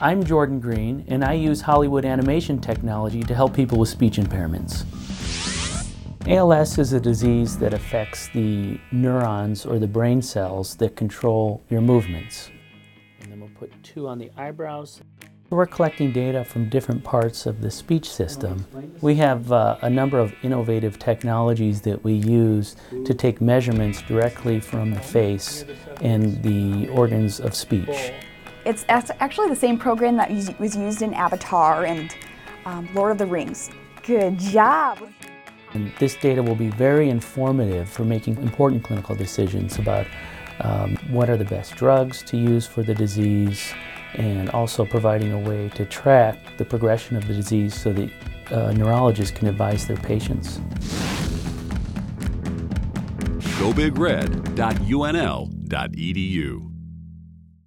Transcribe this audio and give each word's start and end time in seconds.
I'm 0.00 0.22
Jordan 0.22 0.60
Green, 0.60 1.04
and 1.08 1.24
I 1.24 1.32
use 1.32 1.60
Hollywood 1.60 2.04
animation 2.04 2.60
technology 2.60 3.20
to 3.24 3.34
help 3.34 3.52
people 3.52 3.78
with 3.80 3.88
speech 3.88 4.16
impairments. 4.16 4.84
ALS 6.28 6.78
is 6.78 6.92
a 6.92 7.00
disease 7.00 7.58
that 7.58 7.74
affects 7.74 8.28
the 8.28 8.78
neurons 8.92 9.66
or 9.66 9.80
the 9.80 9.88
brain 9.88 10.22
cells 10.22 10.76
that 10.76 10.94
control 10.94 11.64
your 11.68 11.80
movements. 11.80 12.48
And 13.22 13.32
then 13.32 13.40
we'll 13.40 13.48
put 13.58 13.72
two 13.82 14.06
on 14.06 14.18
the 14.20 14.30
eyebrows. 14.36 15.00
We're 15.50 15.66
collecting 15.66 16.12
data 16.12 16.44
from 16.44 16.68
different 16.68 17.02
parts 17.02 17.46
of 17.46 17.60
the 17.60 17.70
speech 17.70 18.08
system. 18.08 18.66
We 19.00 19.16
have 19.16 19.50
uh, 19.50 19.78
a 19.82 19.90
number 19.90 20.20
of 20.20 20.32
innovative 20.44 21.00
technologies 21.00 21.80
that 21.80 22.04
we 22.04 22.12
use 22.12 22.76
to 23.04 23.14
take 23.14 23.40
measurements 23.40 24.02
directly 24.02 24.60
from 24.60 24.92
the 24.92 25.00
face 25.00 25.64
and 26.00 26.40
the 26.44 26.88
organs 26.90 27.40
of 27.40 27.56
speech. 27.56 28.12
It's 28.64 28.84
actually 28.88 29.48
the 29.48 29.56
same 29.56 29.78
program 29.78 30.16
that 30.16 30.30
was 30.58 30.74
used 30.76 31.02
in 31.02 31.12
Avatar 31.14 31.84
and 31.84 32.12
um, 32.66 32.88
Lord 32.94 33.12
of 33.12 33.18
the 33.18 33.26
Rings. 33.26 33.70
Good 34.02 34.36
job! 34.38 34.98
And 35.74 35.92
this 35.98 36.16
data 36.16 36.42
will 36.42 36.54
be 36.54 36.70
very 36.70 37.08
informative 37.10 37.88
for 37.90 38.02
making 38.04 38.38
important 38.42 38.82
clinical 38.84 39.14
decisions 39.14 39.78
about 39.78 40.06
um, 40.60 40.96
what 41.10 41.28
are 41.30 41.36
the 41.36 41.44
best 41.44 41.76
drugs 41.76 42.20
to 42.24 42.36
use 42.36 42.66
for 42.66 42.82
the 42.82 42.92
disease 42.94 43.72
and 44.14 44.50
also 44.50 44.84
providing 44.84 45.30
a 45.32 45.38
way 45.38 45.68
to 45.74 45.84
track 45.84 46.36
the 46.56 46.64
progression 46.64 47.16
of 47.16 47.24
the 47.28 47.34
disease 47.34 47.74
so 47.80 47.92
that 47.92 48.10
uh, 48.50 48.72
neurologists 48.72 49.36
can 49.38 49.46
advise 49.46 49.86
their 49.86 49.98
patients. 49.98 50.58
GoBigRed.unl.edu 53.60 54.98